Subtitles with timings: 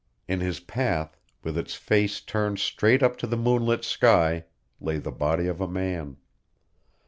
[0.27, 4.45] In his path, with its face turned straight up to the moonlit sky,
[4.79, 6.17] lay the body of a man.